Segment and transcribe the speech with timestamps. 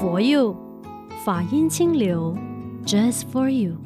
[0.00, 0.56] 佛佑
[1.26, 2.34] 法音清流
[2.86, 3.76] ，Just for you。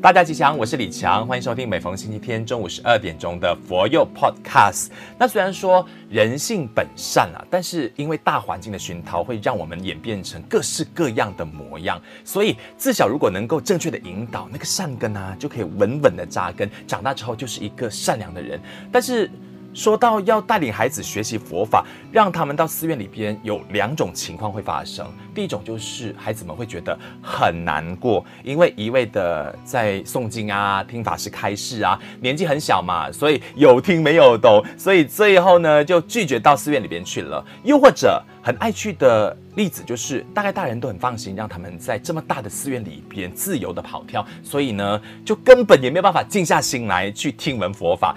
[0.00, 4.90] 大家吉祥，我是李强，欢迎收听每逢星期天中午十二点钟的佛佑 Podcast。
[5.18, 12.00] 那虽然说人性本善啊，但是因为大环境的熏陶，会让我们演变成各式各样的模样。
[12.24, 18.60] 所以自小如果能够正确的引导，那个善根啊，就可以稳稳的扎根，长大之后就是一个善良的人。
[18.92, 19.28] 但是。
[19.74, 25.06] 说到要带领孩子学习佛法，让他们到寺院里边，有两种情况会发生。
[25.34, 37.44] 第一种就是孩子们会觉得很难过，因为一味的在诵经啊、听法师开示啊，年纪很小嘛，所以有听没有懂，所以最后呢就拒绝到寺院里边去了。
[37.62, 48.16] 又或者很爱去的例子就是，大概大人都很放心，让他们在这么大的寺院里边自由的跑跳，所以呢就根本也没有办法静下心来去听闻佛法。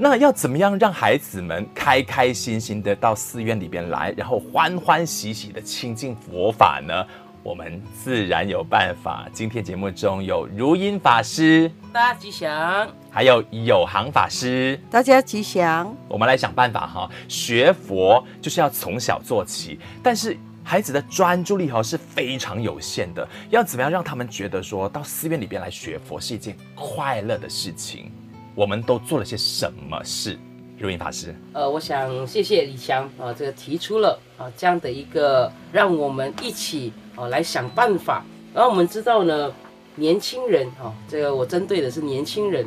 [0.00, 7.04] 那要怎么样让孩子们开开心心的到寺院里边来，然后欢欢喜喜的亲近佛法呢？
[7.42, 9.28] 我们自然有办法。
[9.32, 15.92] 今天节目中有如音法师，大家吉祥；还有有行法师，大家吉祥。
[16.06, 28.12] 我们来想办法哈，学佛就是要从小做起，但是孩子的专注力哈是非常有限的，要怎么样让他们觉得说到寺院里边来学佛是一件快乐的事情？
[28.58, 30.36] 我们都做了些什么事？
[30.76, 38.24] 如音法师，呃，我想谢谢李强啊，这个提出了啊这样的一个，让我们一起啊来想办法。
[38.52, 39.52] 然后我们知道呢，
[39.94, 42.66] 年轻人啊，这个我针对的是年轻人，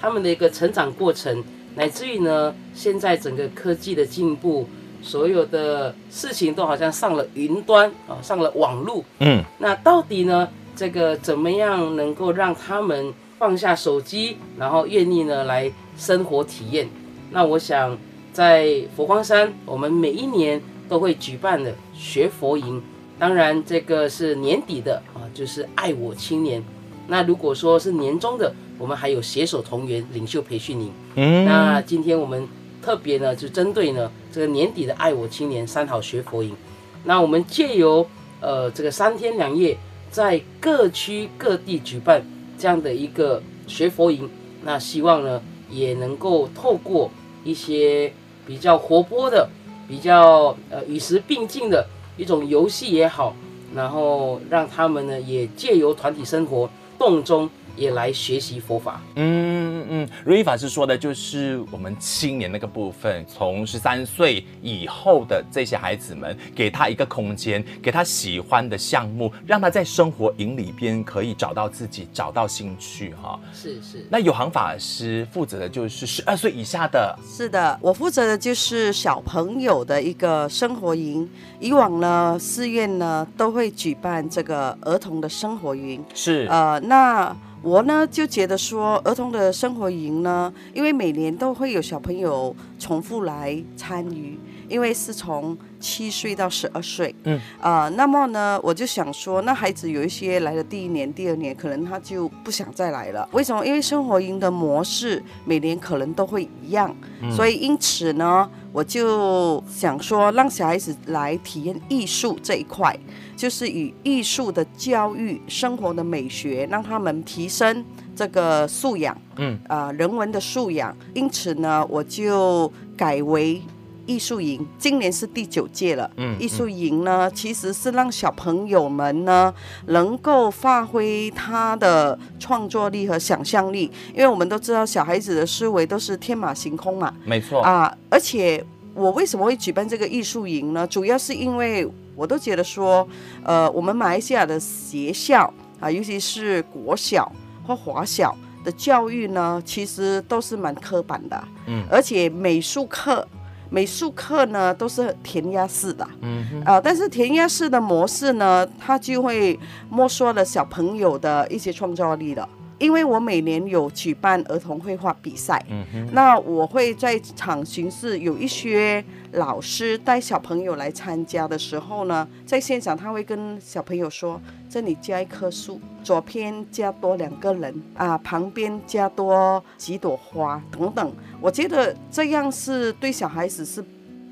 [0.00, 1.42] 他们的一个成长过程，
[1.74, 4.68] 乃至于呢，现在整个科技的进步，
[5.02, 9.02] 所有的事情都好像上了云端啊，上了网络。
[9.18, 13.12] 嗯，那到底呢，这个怎么样能够让他们？
[13.42, 16.88] 放下手机，然后愿意呢来生活体验。
[17.32, 17.98] 那我想
[18.32, 22.80] 在佛光山，我们每一年都会举办的学佛营。
[23.18, 26.62] 当然，这个是年底的啊，就是爱我青年。
[27.08, 30.92] 那如果说是年终的，我们还有携手同源领袖培训营。
[31.16, 32.46] 嗯，那今天我们
[32.80, 36.54] 特别呢，就针对呢这个年底的爱我青年三好学佛营。
[37.02, 38.06] 那我们借由
[38.40, 39.76] 呃这个三天两夜，
[40.12, 42.22] 在各区各地举办。
[42.62, 44.30] 这样的一个学佛营，
[44.62, 47.10] 那希望呢也能够透过
[47.42, 48.12] 一些
[48.46, 49.48] 比较活泼的、
[49.88, 51.84] 比较呃与时并进的
[52.16, 53.34] 一种游戏也好，
[53.74, 57.50] 然后让他们呢也借由团体生活动中。
[57.76, 59.00] 也来学习佛法。
[59.16, 73.38] 嗯嗯，如意法师说的就是我们青年那个部分，从十三岁以后的这些孩子们，给他一个空间，给他喜欢的项目，让他在生活营里边可以找到自己，找到兴趣哈。
[73.52, 74.06] 是是。
[74.08, 77.18] 那有行法师负责的就是十二岁以下的。
[77.26, 81.28] 是的，我负责的就是小朋友的一个生活营。
[81.60, 86.02] 以往呢，寺院呢都会举办这个儿童的生活营。
[86.14, 86.46] 是。
[86.48, 87.36] 呃，那。
[87.62, 94.36] 我呢就觉得说，儿童的生活营呢，因为每年都会有小朋友重复来参与，
[94.72, 103.28] 因为是从七岁到十二岁，嗯，啊、呃，那么呢，我就想说，那孩子有一些来了第一年、第二年，可能他就不想再来了。
[103.32, 103.64] 为什么？
[103.66, 112.98] 因为生活营的模式每年可能都会一样，嗯、所以因此呢，我就想说，让小孩子来体验艺术这一块。
[113.34, 117.84] 就是以艺术的教育、生活的美学，让他们提升
[118.14, 120.96] 这个素养，嗯啊、呃，人文的素养。
[121.12, 123.60] 因此呢，我就改为
[124.06, 124.66] 艺术营。
[124.78, 129.52] 今年是第九届了，嗯，艺术营呢，其实是让小朋友们呢
[129.86, 137.96] 能够发挥他的创作力和想象力，因为我们都知道小孩子的思维都是天马行空嘛，没错啊。
[138.10, 138.64] 而且
[138.94, 140.86] 我为什么会举办这个艺术营呢？
[140.86, 141.90] 主要是因为。
[142.14, 143.08] 我都觉得说，
[143.42, 147.32] 呃，我们马来西亚的学校啊，尤其是国小
[147.66, 153.26] 或华小的教育呢，其实都是蛮刻板的，嗯，而且美术课，
[153.72, 159.58] 美术课呢都是填鸭式的，嗯哼，啊，但是填鸭式的模式呢，它就会
[159.88, 162.46] 没收了小朋友的一些创造力了。
[162.78, 183.82] 因为我每年有举办儿童绘画比赛，嗯哼，那我会在场巡视，有一些老师带小朋友来参加的时候呢，在现场他会跟小朋友说：“这里加一棵树，左边加多两个人啊，旁边加多几朵花等等。”我觉得这样是对小孩子是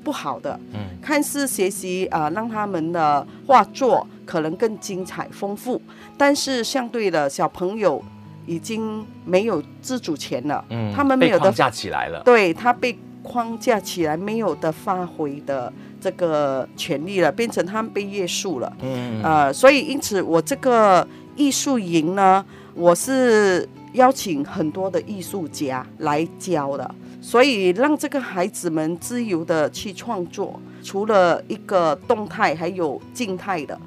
[0.03, 5.81] 不好的，嗯，看似学习啊，让他们的画作可能更精彩丰富，
[6.17, 8.03] 但是相对的小朋友。
[8.47, 18.71] 已经没有自主权了，嗯，他们没有的框架起来了，对他被框架起来，没有的发挥的这个权利了，变成他们被约束了。
[18.81, 33.79] 嗯，呃，所以因此我这个艺术营呢，我是邀请很多的艺术家来教的，所以让这个孩子们自由的去创作，除了一个动态，还有静态的。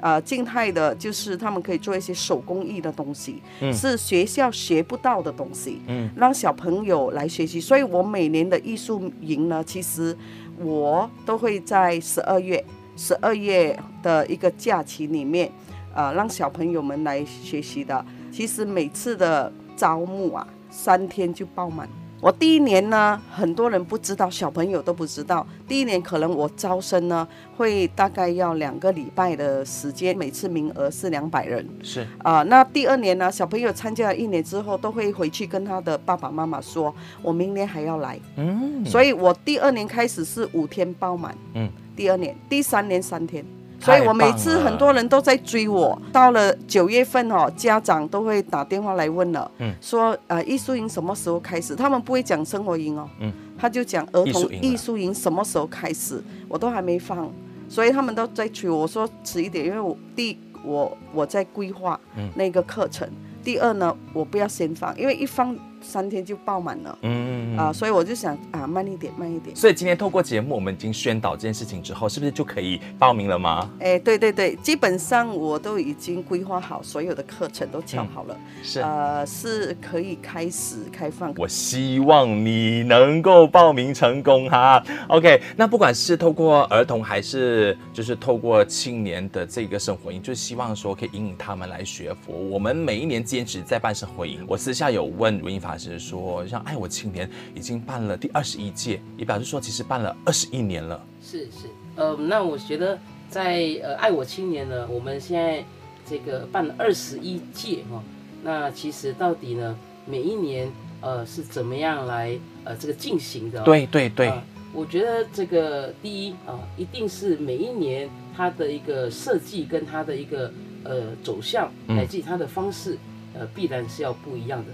[0.00, 7.60] 呃，静态的就是他们可以做一些手工艺的东西，嗯、是学校学不到的东西，嗯，让小朋友来学习。
[7.60, 10.16] 所以我每年的艺术营呢，其实
[10.58, 12.64] 我都会在十二月，
[12.96, 15.50] 十二月的一个假期里面，
[15.94, 18.04] 呃，让小朋友们来学习的。
[18.30, 21.88] 其实每次的招募啊，三天就爆满。
[22.20, 25.46] 我第一年呢，很多人不知道，小朋友都不知道。
[25.68, 27.26] 第一年可能我招生呢，
[27.56, 31.64] 会大概要两个礼拜的时间，每次名额是两百人。
[31.80, 36.92] 是啊、呃，那第二年呢，小朋友参加了一年之后，都会回去跟他的爸爸妈妈说，
[37.22, 38.18] 我明年还要来。
[38.36, 41.36] 嗯，所以我第二年开始是五天爆满。
[41.54, 43.44] 嗯，第二年，第三年三天。
[43.80, 51.74] 所以我每次很多人都在追我，到了九月份哦，家长都会打电话来问了，嗯，说呃艺术营什么时候开始？
[51.76, 57.30] 他们不会讲生活营哦，嗯，他就讲儿童艺术营什么时候开始，我都还没放，
[57.68, 61.98] 所以他们都在催我说迟一点，因为我第我我在规划
[62.34, 63.14] 那个课程，嗯、
[63.44, 65.56] 第二呢，我不要先放，因为一放。
[65.80, 69.54] 三天就爆满了，嗯啊，所以我就想啊，慢一点，慢一点。
[69.54, 73.70] 所以今天透过节目，我们已经宣导这件事情之后，是不是就可以报名了吗？
[73.80, 81.32] 哎，对对对，基本上我都已经规划好，所有的课程都敲好了，嗯、是呃，是可以开始开放。
[81.36, 84.82] 我希望你能够报名成功哈。
[85.08, 92.34] OK，那不管是透过儿童还是就是透过青年的这个生活营，就希望说可以引领他们来学佛。
[92.34, 101.04] 我们每一年坚持在办生活营，我私下有问文音法是说，像爱我青年已经办了第二十一届，也表示说其实办了二十一年了。
[101.22, 102.98] 是是，呃，那我觉得
[103.28, 105.62] 在呃爱我青年呢，我们现在
[106.08, 108.02] 这个办了二十一届哈，
[108.42, 109.76] 那其实到底呢，
[110.06, 110.70] 每一年
[111.02, 113.62] 呃是怎么样来呃这个进行的？
[113.64, 114.42] 对对对、呃，
[114.72, 120.50] 我觉得这个第一啊、呃，一定是每一年它的一个设计跟它的一个
[120.84, 122.96] 呃走向，乃至它的方式，
[123.34, 124.72] 呃，必然是要不一样的。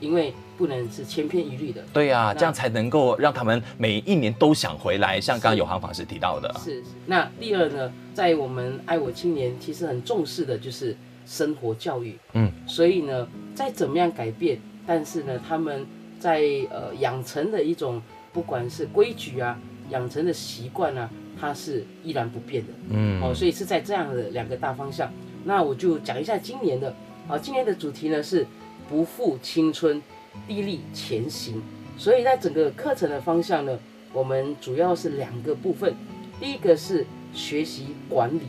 [0.00, 5.20] 因为不能是千篇一律的，对呀、啊，这样才能够让他们每一年都想回来。
[5.20, 6.90] 像刚刚有行法师提到的，是是。
[7.06, 10.96] 那第二呢，在我们爱我青年，其实很重视的就是
[11.26, 12.16] 生活教育。
[12.32, 15.86] 嗯，所以呢，再怎么样改变，但是呢，他们
[16.18, 18.00] 在呃养成的一种，
[18.32, 19.58] 不管是规矩啊，
[19.90, 22.72] 养成的习惯啊，它是依然不变的。
[22.90, 25.10] 嗯，哦，所以是在这样的两个大方向。
[25.44, 26.94] 那我就讲一下今年的，
[27.28, 28.46] 啊，今年的主题呢是。
[28.88, 30.02] 不负青春，
[30.48, 31.62] 砥砺前行。
[31.98, 33.78] 所以在整个课程的方向呢，
[34.12, 35.94] 我们主要是两个部分。
[36.38, 38.42] 第一个是学习管理，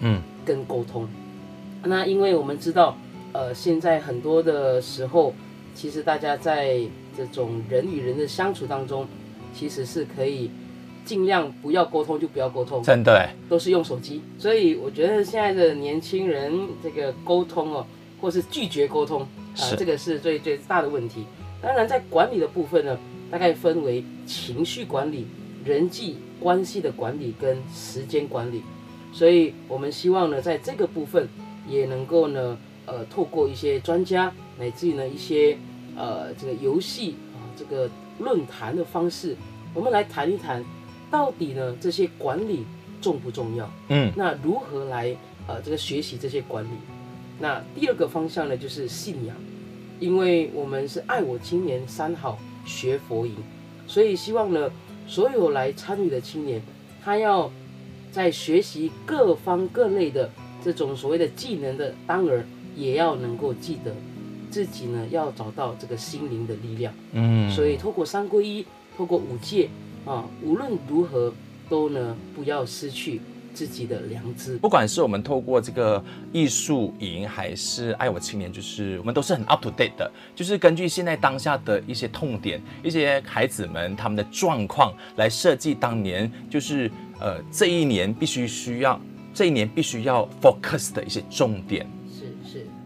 [0.00, 1.08] 嗯，跟沟通。
[1.82, 2.96] 那因为我们知道，
[3.32, 5.32] 呃，现在很多的时候，
[5.74, 6.80] 其实大家在
[7.16, 9.06] 这种人与人的相处当中，
[9.54, 10.50] 其实是可以
[11.06, 14.20] 尽量不要沟通就不要沟通，真的，都是用手机。
[14.38, 16.52] 所以我觉得现在的年轻人
[16.82, 17.86] 这个沟通哦，
[18.20, 19.26] 或是拒绝沟通。
[19.56, 21.24] 啊，这个是最最大的问题。
[21.62, 22.98] 当然，在管理的部分呢，
[23.30, 25.26] 大概分为情绪管理、
[25.64, 28.62] 人际关系的管理跟时间管理。
[29.12, 31.28] 所以我们希望呢，在这个部分
[31.68, 35.58] 也能够呢，呃，透过一些专家，乃至于呢一些
[35.96, 39.36] 呃这个游戏啊，这个论坛的方式，
[39.74, 40.64] 我们来谈一谈，
[41.10, 42.64] 到底呢这些管理
[43.02, 43.70] 重不重要？
[43.88, 45.14] 嗯，那如何来
[45.46, 46.70] 呃这个学习这些管理？
[47.40, 49.34] 那第二个方向呢，就是信仰，
[49.98, 53.34] 因为我们是爱我青年三好学佛营，
[53.86, 54.70] 所以希望呢，
[55.06, 56.60] 所有来参与的青年，
[57.02, 57.50] 他要
[58.12, 60.30] 在学习各方各类的
[60.62, 62.44] 这种所谓的技能的当儿，
[62.76, 63.94] 也要能够记得
[64.50, 66.92] 自己呢，要找到这个心灵的力量。
[67.12, 68.66] 嗯，所以透过三皈依，
[68.98, 69.70] 透过五戒
[70.04, 71.32] 啊，无论如何
[71.70, 73.20] 都呢，不要失去。
[73.60, 76.02] 自己的良知，不管是我们透过这个
[76.32, 88.98] 艺术营，还是爱我青年，就是我们都是很 up to date 的，就是根据现在当下的一些痛点，一些孩子们他们的状况来设计当年就是呃这一年必须需要
[89.34, 91.86] 这一年必须要 focus 的一些重点。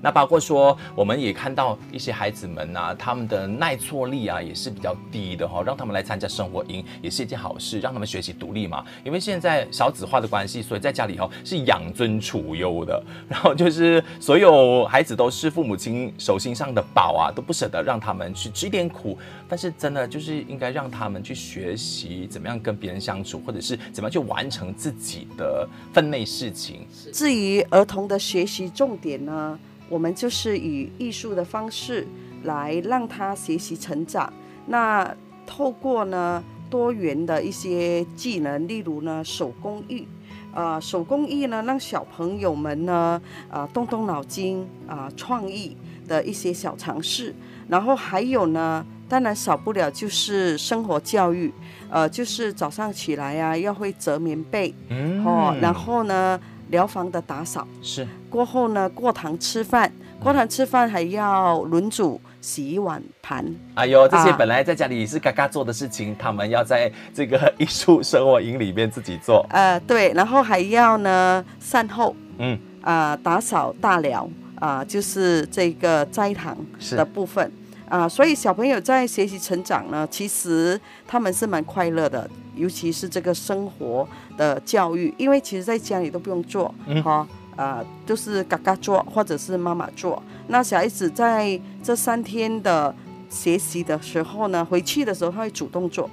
[0.05, 8.85] 那包括说，我们也看到一些孩子们啊，他们的耐挫力啊也是比较低的哈、让他们来参加生活营也是一件好事，让他们学习独立嘛。
[9.03, 19.17] 因为现在少子化的关系，所以在家里哈、是养尊处优的，然后就是所有孩子都是父母亲手心上的宝啊，都不舍得让他们去吃一点苦。
[19.49, 26.87] 但是真的就是应该让他们去学习怎么样跟别人相处，或者是怎么样去完成自己的分内事情。
[27.11, 29.59] 至于儿童的学习重点呢？
[29.89, 32.07] 我们就是以艺术的方式
[32.45, 34.33] 来让他学习成长。
[34.67, 35.15] 那
[35.47, 40.09] 透过呢多元的一些技能，例如呢手工艺，
[40.53, 45.77] 啊、呃、手工艺呢让小朋友们呢啊、呃、动动脑筋啊、呃、创意
[46.09, 47.35] 的一些小尝试。
[47.69, 51.53] 然后还有呢，当然少不了就是生活教育，
[51.91, 56.41] 呃就是早上起来呀、啊、要会折棉被，嗯，哦，然后呢。
[56.75, 57.67] 寮房的打扫。
[57.81, 58.07] 是。
[58.29, 63.47] 过后呢，过堂吃饭，过堂吃饭还要轮煮洗碗盘。
[63.75, 69.47] 哎呦，这些本来在家里是嘎嘎做的事情，啊、他们要在这个艺术生活营里面自己做。
[69.51, 76.57] 呃，对，然后还要呢善后，嗯，啊、呃，打扫大寮啊、呃，就是这个斋堂
[76.91, 77.45] 的部分。
[77.89, 82.29] 啊、呃，所以小朋友在学习成长呢，其实他们是蛮快乐的。
[82.57, 84.07] 尤其是这个生活
[84.37, 90.23] 的教育，因为其实在家里都不用做，哈、呃，都是嘎嘎做或者是妈妈做。
[90.49, 92.95] 那小孩子在这三天的
[93.31, 96.09] 学习的时候呢，回去的时候他会主动做，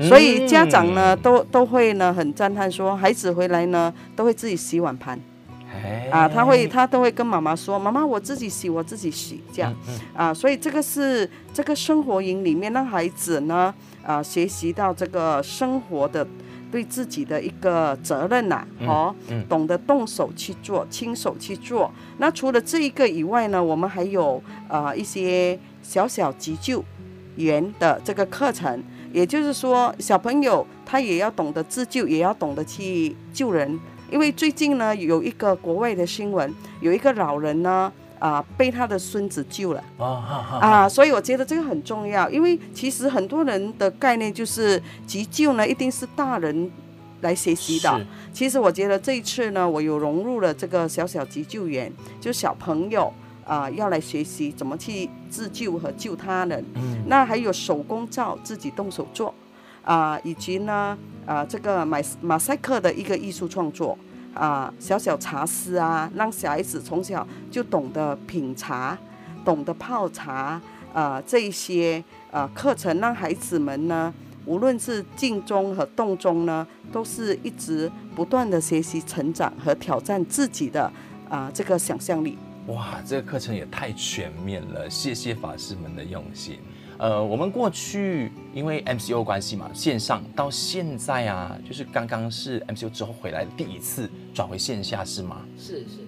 [0.00, 5.18] 所以家长呢都都会呢很赞叹说，孩子回来呢都会自己洗碗盘，
[6.10, 9.74] 啊，他会他都会跟妈妈说，妈妈我自己洗我自己洗这样，
[10.14, 13.74] 啊，所以这个是这个生活营里面让孩子呢。
[14.04, 16.26] 啊、呃，学习到这个生活的
[16.72, 21.88] 对自己的一个责任呐、啊，哦、嗯嗯，懂得动手去做，亲手去做。
[22.18, 26.84] 那除了这一个以外呢，我们还有呃一些小小急救
[27.36, 33.78] 员的这个课程，也就是说，小朋友他也要懂得自救，也要懂得去救人。
[34.12, 37.90] 因为最近呢，有一个国外的新闻，有一个老人呢。
[38.22, 46.70] 啊，被他的孙子救了啊，所以我觉得这个很重要，因为其实很多人的概念就是急救呢，一定是大人
[47.22, 48.00] 来学习的。
[48.32, 53.12] 其实我觉得这一次呢，我有融入了这个小小急救员，就小朋友
[53.44, 56.64] 啊要来学习怎么去自救和救他人。
[56.76, 59.34] 嗯，那还有手工皂自己动手做
[59.84, 60.96] 啊，以及呢
[61.26, 63.98] 啊这个马马赛克的一个艺术创作。
[64.34, 68.96] 啊，小小茶师啊，让小孩子从小就懂得品茶，
[69.44, 70.58] 懂得泡茶，
[70.94, 74.10] 啊，这一些啊课程，让孩子们呢，
[74.46, 80.90] 无论是静中和动中呢，都是一直不断的学习成长和挑战自己的
[81.28, 82.38] 啊这个想象力。
[82.68, 86.58] 哇，这个课程也太全面了，谢谢法师们的用心。
[87.02, 95.44] 呃，我们过去因为 MCO 关系嘛，线上到现在啊，就是刚刚是 MCO 之后回来的第一次转回线下是吗？
[95.58, 95.98] 是是，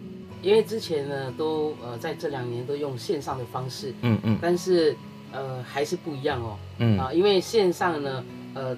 [0.41, 4.95] 因为之前呢都呃在这两年都用线上的方式，嗯嗯，但是
[5.33, 8.25] 呃还是不一样哦，嗯啊，因为线上呢，
[8.55, 8.77] 呃，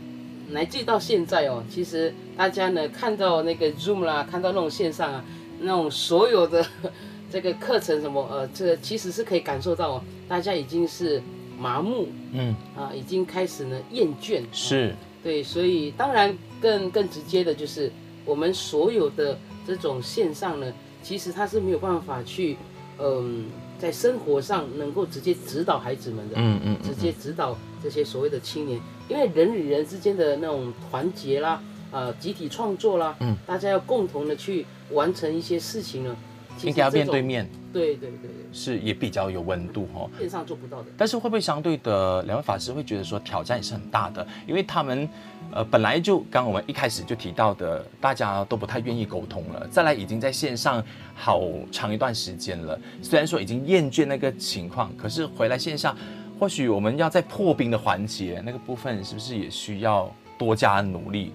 [0.48, 5.22] 乃至到现在哦，其实大家呢看到那个 Zoom 啦，看到那种线上啊，
[5.60, 6.66] 那种所有的
[7.30, 11.22] 这个课程什么呃，这个其实是可以感受到哦，大家已经是。
[11.58, 12.54] 麻木，嗯。
[12.76, 17.90] 啊，已经开始呢厌倦，是、啊，对，所以当然更更直接的就是
[18.24, 20.72] 我们所有的这种线上呢，
[21.02, 22.56] 其实它是没有办法去，
[22.98, 23.46] 嗯，
[23.78, 36.16] 在生活上能够直接指导孩子们的，嗯嗯，直接指导这些所谓的青年，因为人与人之间的那种团结啦，呃，集体创作啦，嗯，大家要共同的去完成一些事情呢。
[36.62, 40.10] 应该要面对面，对对对，是也比较有温度哦。
[40.18, 44.26] 线上做不到的，但是会不会相对的两位法师会觉得说挑战也是很大的？
[44.46, 45.08] 因为他们
[45.52, 49.66] 呃本来就刚我们一开始就提到的，大家都不太愿意沟通了。
[49.68, 50.82] 再来已经在线上
[51.14, 55.96] 好长一段时间了，虽然说已经厌倦那个情况，可是回来线上，
[56.38, 61.32] 或许我们要在破冰的环节那个部分，是不是也需要多加努力？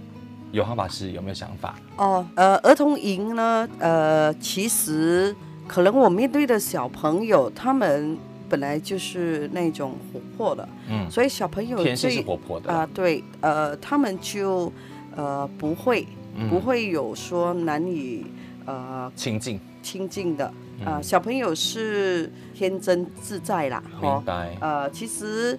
[0.52, 1.76] 有汉法师有没有想法？
[1.96, 5.34] 哦，呃，儿童营呢，呃，其实
[5.66, 8.18] 可能我面对的小朋友，他们
[8.50, 14.72] 本来就是那种活泼的，嗯，所以小朋友天生是活泼的啊、呃，对，呃，他们就
[15.16, 16.06] 呃不会、
[16.36, 18.26] 嗯、不会有说难以
[18.66, 20.46] 呃亲近亲近的
[20.84, 24.58] 啊、呃，小朋友是天真自在啦，明白？
[24.60, 25.58] 呃，其实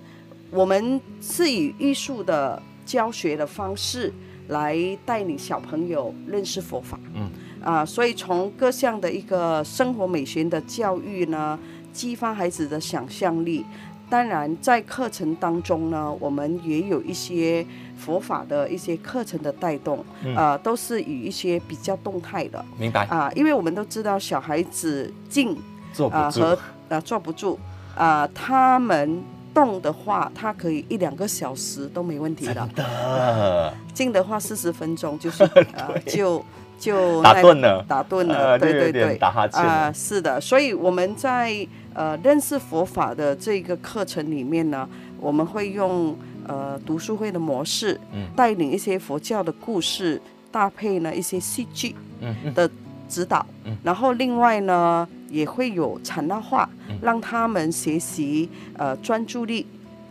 [0.50, 4.12] 我们是以艺术的教学的方式。
[4.49, 7.30] 来带领小朋友认识佛法，嗯，
[7.62, 11.58] 啊，所以从各项的一个生活美学的教育呢，
[11.92, 13.64] 激发孩子的想象力。
[14.11, 17.64] 当然，在课程当中呢，我们也有一些
[17.96, 22.62] 佛法的一些课程的带动，嗯、呃，都是以一些比较动态的。
[22.76, 23.06] 明白。
[23.06, 25.56] 啊、呃，因为我们都知道小孩子静
[25.94, 26.58] 坐不住，呃、和
[26.90, 27.58] 呃坐不住。
[27.96, 29.22] 啊、呃，他们
[29.54, 32.68] 动的话，它可以一两个小时都没问题的。
[32.75, 35.44] 的，静的话四十分钟就是
[35.75, 36.44] 呃就。
[36.78, 39.62] 就打顿了，打顿了，对对对，打哈欠。
[39.62, 44.88] 啊，是的，所以我们在呃认识佛法的这个课程里面呢，
[45.21, 52.52] 我们会用呃读书会的模式，嗯，带领一些佛教的故事，搭配呢一些戏剧，嗯。
[52.52, 52.68] 的
[53.09, 56.69] 指导，嗯，然后另外呢也会有产道化，
[57.01, 59.67] 让他们学习呃专注力，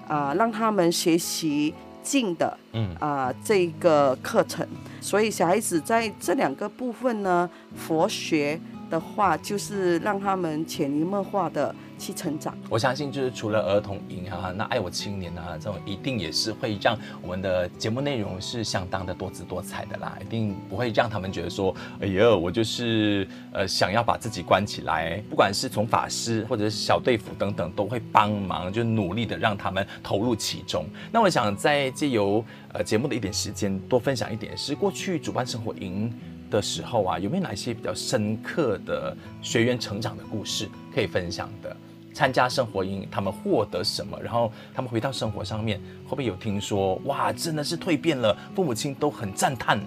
[0.08, 1.74] 啊，让他们学习。
[2.04, 4.68] 静的，嗯啊、呃，这个课程，
[5.00, 8.60] 所以小孩子在这两个部分呢，佛学
[8.90, 12.58] 的话，就是让他们潜移默化的去成长。
[12.70, 25.22] 我相信，就是除了儿童营啊，那爱我青年啊，这种一定也是会让我们的节目内容是相当的多姿多彩的啦，一定不会让他们觉得说，哎呀，我就是呃想要把自己关起来。
[25.30, 30.86] 不管是从法师或者是小队服等等，都会帮忙，就努力的让他们投入其中。
[31.12, 32.44] 那我想在借由
[32.74, 36.12] 呃节目的一点时间，多分享一点，是过去主办生活营
[36.50, 41.76] 的时候啊，有没有哪些比较深刻的学员成长的故事可以分享的？
[42.14, 44.18] 参加生活营，他们获得什么？
[44.22, 46.96] 然后他们回到生活上面，会不会有听说？
[47.06, 49.80] 哇，真的是蜕变了，父母亲都很赞叹。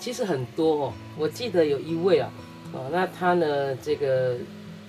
[0.00, 2.30] 其实很多哦，我记得有一位啊，
[2.72, 4.36] 哦，那他呢，这个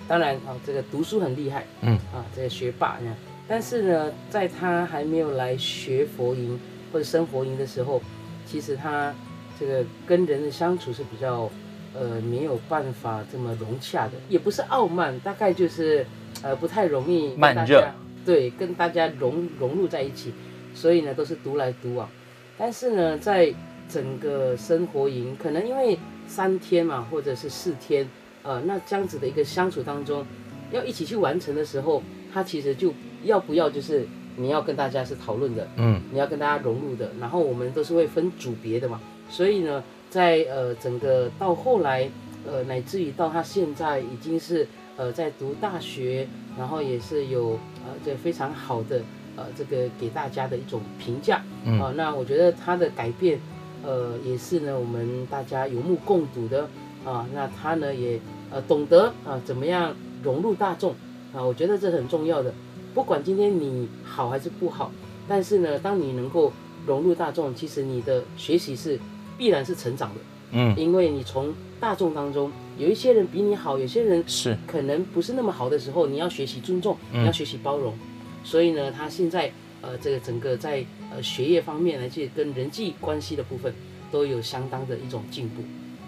[0.06, 3.14] 当然啊，这个读书很厉害，嗯，啊，这个学霸呢，
[3.46, 6.58] 但是呢，在他还没有来学佛营
[6.92, 8.00] 或者生活营的时候，
[8.46, 9.14] 其实他。
[9.60, 11.50] 这个跟人的相处是比较，
[11.92, 16.06] 呃，没有办法这么融洽的，也不是傲慢，大概就是，
[16.42, 17.88] 呃，不太容易慢热，
[18.24, 20.32] 对，跟大家融融入在一起，
[20.74, 22.08] 所以呢，都是独来独往。
[22.56, 23.54] 但是呢，在
[23.88, 28.08] 整个生活营，可能因为三天嘛，或者是四天，
[28.42, 30.26] 呃，那这样子的一个相处当中，
[30.72, 32.92] 要一起去完成的时候，他其实就
[33.24, 34.06] 要不要就是
[34.36, 39.00] 你要跟大家是讨论的，嗯，你要跟大家融入的，然后我们都是会分组别的嘛。
[39.30, 42.10] 所以呢，在呃整个到后来，
[42.46, 44.66] 呃乃至于到他现在已经是
[44.98, 47.52] 呃在读大学，然后也是有
[47.86, 49.00] 呃这非常好的
[49.36, 53.40] 呃这个给大家的一种评价，嗯、呃，那我觉得他的改变，
[53.82, 56.68] 呃也是呢我们大家有目共睹的。
[57.04, 60.90] 啊、呃，那他呢也呃懂得啊、呃、怎么样融入大众。
[61.32, 62.52] 啊、呃，我觉得这很重要的，
[62.92, 64.92] 不管今天你好还是不好，
[65.26, 66.52] 但是呢当你能够
[66.86, 69.00] 融入大众，其实你的学习是。
[69.38, 74.56] 必然是成长的，嗯，因为你从大众当中有一些人比你好，有些人是。
[74.66, 77.92] 可能不是那么好的时候，你要学习尊重，你要学习包容，
[78.44, 83.74] 所以呢，他现在呃这个整个在呃学业方面，而且跟人际关系的部分
[84.10, 85.62] 都有相当的一种进步，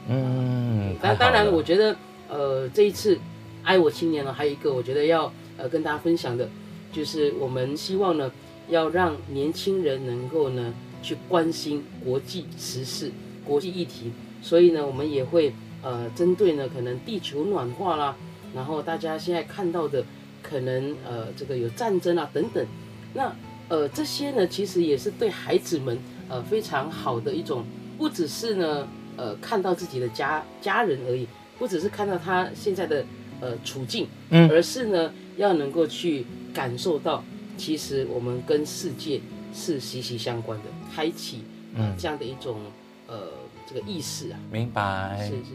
[0.08, 1.96] 嗯，那当然，我觉得
[2.28, 3.18] 呃这一次
[3.62, 6.48] 爱我青年呢，还有一个我觉得要呃跟大家分享的，
[6.92, 8.30] 就是我们希望呢
[8.68, 10.72] 要让年轻人能够呢。
[11.02, 13.10] 去关心国际时事、
[13.42, 15.50] 国际议题，所以呢，我们也会
[15.82, 18.16] 呃针对呢可能地球暖化啦，
[18.54, 20.04] 然后大家现在看到的
[20.42, 22.66] 可能呃这个有战争啊等等，
[23.14, 23.34] 那
[23.68, 27.64] 呃这些呢其实也是对孩子们呃非常好的一种，
[27.98, 31.26] 不只是呢呃看到自己的家家人而已，
[31.58, 33.04] 不只是看到他现在的
[33.40, 37.24] 呃处境，嗯，而是呢要能够去感受到，
[37.56, 39.20] 其实我们跟世界。
[39.52, 41.42] 是息息相关的，开启
[41.76, 42.60] 呃这样的一种
[43.08, 43.30] 呃
[43.72, 45.16] 这个意识啊，明白。
[45.22, 45.52] 是是。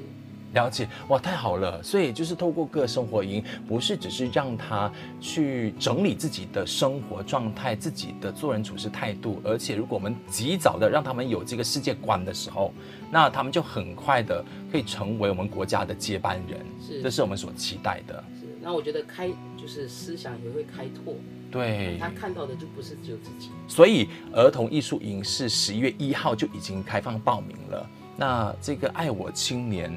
[0.54, 0.88] 了解。
[1.10, 12.73] 哇，太好了，所以就是透过个生活营，不是只是让他去整理自己的生活状态、自己的做人处事态度，而且如果我们及早的让他们有这个世界观的时候，
[13.12, 17.01] 那他们就很快的可以成为我们国家的接班人，是。
[17.04, 18.23] 这是我们所期待的。
[18.39, 21.15] 是，那我觉得开就是思想也会开拓。
[21.51, 27.89] 对，他看到的就不是只有自己，所以儿童艺术营是十一月一号就已经开放报名了。
[28.17, 29.91] 那这个爱我青年，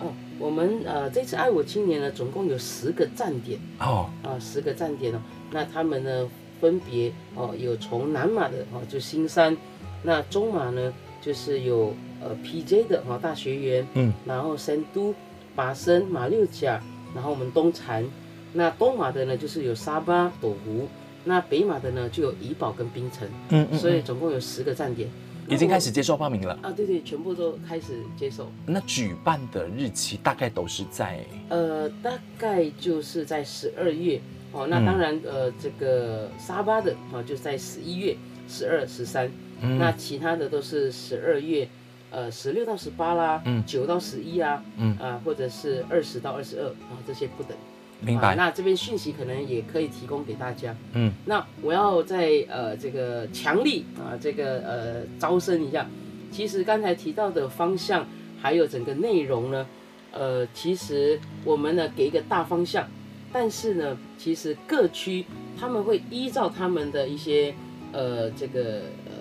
[0.00, 5.18] 哦，我们呃这次爱我青年呢，总共有十个站点哦，啊十个站点哦，
[5.50, 6.28] 那他们呢
[6.60, 9.56] 分别哦有从南马的哦就新山，
[10.02, 15.14] 那中马呢就是有呃 PJ 的哦大学园，嗯，然后神都、
[15.54, 16.80] 巴生、马六甲，
[17.14, 18.04] 然后我们东禅。
[18.52, 20.88] 那东马的呢，就是有沙巴、朵湖；
[21.22, 23.28] 那北马的呢，就有怡保跟槟城。
[23.50, 25.08] 嗯，嗯，嗯，所以总共有十个站点。
[25.50, 28.50] 已经开始接受报名了啊，对对，全部都开始接受。
[28.64, 34.20] 那举办的日期大概都是在呃，大概就是在十二月
[34.52, 34.68] 哦。
[34.68, 38.16] 那当然，嗯、呃，这个沙巴的哦，就在十一月
[38.48, 39.28] 十二、十三。
[39.76, 41.68] 那其他的都是十二月，
[42.10, 47.54] 呃，十六到十八啦，嗯，九到十一啊，嗯啊，或者是二十到二十二啊，这些不等。
[48.00, 48.28] 明白。
[48.28, 50.74] 啊、那这边讯息可能也可以提供给大家。
[50.92, 55.86] 嗯，那我要在呃这个强力啊这个呃招生一下。
[56.32, 58.06] 其实刚才提到的方向
[58.40, 59.66] 还有整个内容呢，
[60.12, 62.88] 呃，其实我们呢给一个大方向，
[63.32, 65.24] 但是呢，其实各区
[65.58, 67.52] 他们会依照他们的一些
[67.92, 69.12] 呃这个呃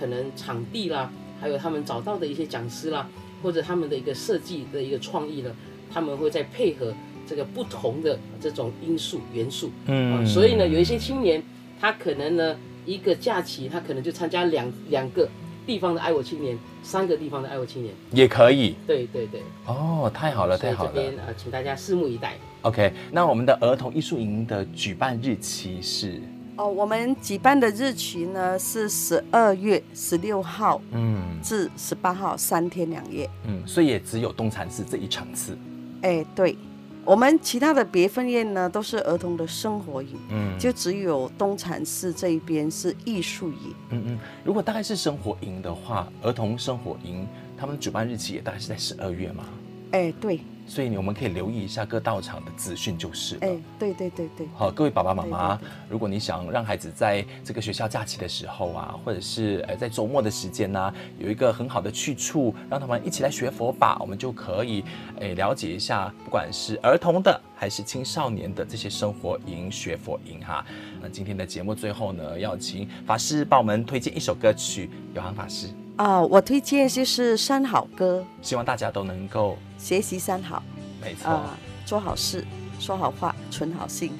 [0.00, 3.08] 可能场地啦，还有他们找到的一些讲师啦，
[3.42, 5.54] 或者他们的一个设计的一个创意呢，
[5.92, 6.94] 他们会再配合。
[7.26, 11.42] 这个不同的这种因素元素，嗯、啊，所以呢，有一些青年，
[11.80, 15.28] 他可能呢，一个假期，他可能就参加两两个
[15.66, 18.74] 地方的爱我青年，三个地方的爱我青年也可以。
[18.86, 19.42] 对对对。
[19.66, 20.92] 哦，太好了，太好了。
[20.94, 22.34] 这边啊，请大家拭目以待。
[22.62, 26.20] OK，那我们的儿童艺术营的举办日期是？
[26.56, 33.28] 哦，我们举办的日期呢是十二月十六号，嗯，至十八号，三天两夜。
[33.46, 35.58] 嗯，所以也只有东禅寺这一场次。
[36.02, 36.56] 哎，对。
[37.04, 44.18] 我们其他的别分院呢，都是儿童的生活营，嗯，就只有东禅寺这一边是艺术营，嗯嗯。
[44.44, 49.44] 如果大概是生活营的话，儿童生活营他们主办日期也大概是在十二月嘛？
[49.92, 50.40] 哎，对。
[50.66, 53.40] 所以你我们可以留意一下各道场的资讯就是了。
[53.42, 54.48] 哎，对对对对。
[54.54, 64.84] 好，各位爸爸妈妈，如果你想让孩子在这个学校假期的时候啊，或者是呃在周末的时间呢、啊，有一个很好的去处，让他们一起来学佛法，我们就可以
[65.20, 70.64] 诶了解一下，不管是儿童的还是青少年的这些生活营、学佛营哈。
[71.00, 75.68] 那今天的节目最后呢，要请法师帮我们推荐一首歌曲，有航法师。
[75.96, 80.62] 啊、呃，我推荐就是三好歌，希望大家都能够学习三好，
[81.00, 81.50] 没错、呃，
[81.86, 82.44] 做好事，
[82.80, 84.12] 说好话，存好心。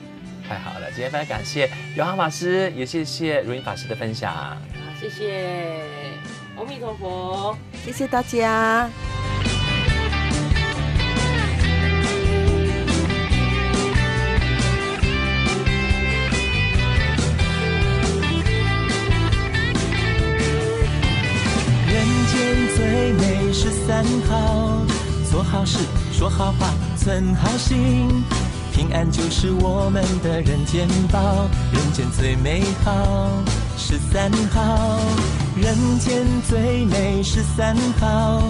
[0.47, 4.33] 太好了，今天非常感谢永航法师，也谢谢如音法师的分享。
[4.33, 4.57] 好，
[5.01, 5.81] 谢谢，
[6.57, 8.89] 阿弥陀佛，谢谢大家。
[23.05, 24.81] 最美是三好，
[25.31, 25.77] 做好事，
[26.11, 28.09] 说好话，存好心，
[28.73, 31.47] 平安就是我们的人间宝。
[31.71, 33.29] 人间最美好
[33.77, 34.99] 是三好，
[35.55, 38.43] 人间最美是三好，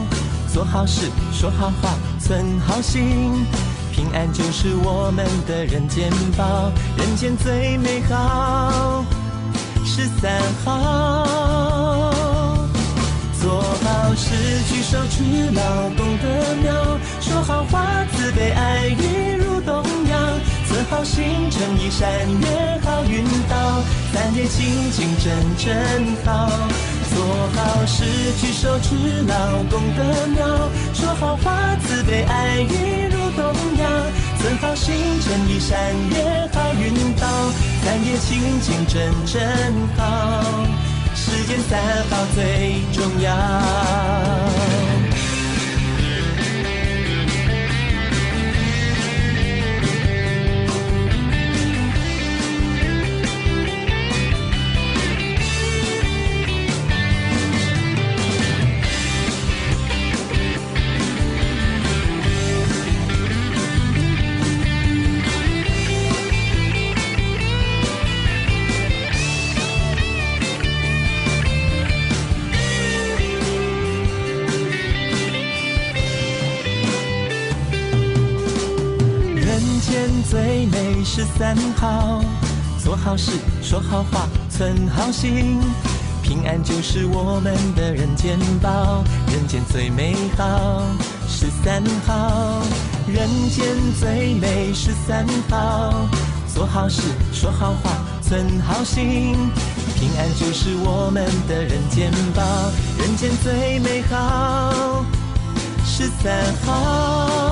[0.53, 3.45] 做好事，说好话，存好心，
[3.91, 6.71] 平安就是我们的人间宝。
[6.97, 9.05] 人间最美好
[9.85, 11.44] 是三好。
[13.45, 14.31] 做好事，
[14.73, 20.41] 举手之劳，功德妙；说好话，慈悲爱语如东洋。
[20.67, 22.09] 存好心，诚意善
[22.41, 23.83] 愿，好运到。
[24.15, 26.49] 三业清净真真好。
[27.15, 27.23] 做
[27.55, 28.07] 好事，
[28.41, 28.95] 举手之
[29.29, 30.03] 劳，功德
[30.35, 30.47] 妙；
[30.95, 33.91] 说好话，慈悲爱语如东洋。
[34.41, 35.79] 存好心，诚意善
[36.09, 37.29] 愿，好运到。
[37.85, 39.43] 三业清净真真
[39.99, 40.94] 好。
[41.15, 43.54] 时间三好最重要。
[82.83, 85.61] 做好事，说好话，存好心，
[86.23, 89.03] 平安就是我们的人间宝。
[89.33, 90.83] 人间最美好
[91.27, 92.63] 是三好，
[93.07, 93.67] 人间
[93.99, 96.07] 最美是三好，
[96.53, 97.91] 做好事，说好话，
[98.23, 99.35] 存好心，
[99.95, 102.43] 平安就是我们的人间宝。
[102.99, 105.05] 人间最美好
[105.85, 106.33] 是三
[106.65, 107.44] 好。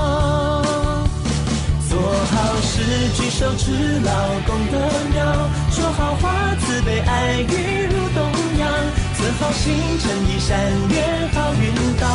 [2.13, 2.77] 做好事，
[3.15, 3.71] 举手之
[4.05, 4.11] 劳，
[4.45, 4.77] 功德
[5.15, 8.69] 妙；说好话，慈悲爱语如东洋。
[9.17, 10.59] 存好心，诚意善
[10.91, 12.07] 愿，好运到。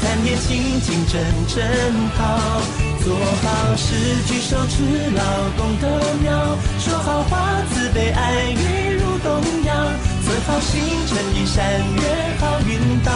[0.00, 2.62] 三业清净真真好。
[3.04, 3.92] 做好事，
[4.26, 5.22] 举手之劳，
[5.58, 5.86] 功德
[6.22, 9.76] 妙；说好话，慈悲爱语如东洋。
[10.24, 11.62] 存好星辰一闪，
[11.94, 12.02] 月
[12.40, 13.12] 好运到，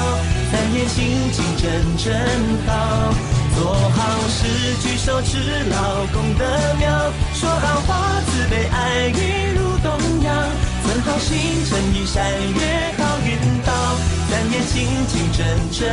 [0.53, 2.15] 三年清净真真
[2.67, 3.36] 好。
[3.57, 4.45] 做好事
[4.83, 5.39] 举手之
[5.71, 6.45] 劳功德
[6.79, 9.91] 妙，说好话慈悲爱语如东
[10.23, 10.31] 洋。
[10.85, 13.73] 存好星辰一闪，月好运到，
[14.29, 15.89] 三年心情真真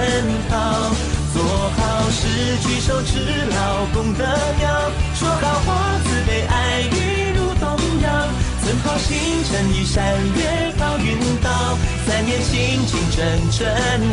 [0.50, 0.92] 好。
[1.34, 2.28] 做好事
[2.68, 3.18] 举手之
[3.56, 4.26] 劳功德
[4.60, 8.28] 妙，说好话慈悲爱语如东洋。
[8.62, 10.04] 存好星辰一闪，
[10.36, 13.66] 月好运到，三年心情真真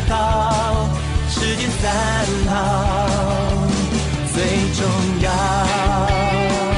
[0.09, 0.89] 好。
[1.31, 1.91] 时间暂
[2.53, 3.69] 好，
[4.35, 4.43] 最
[4.75, 4.85] 重
[5.23, 6.70] 要。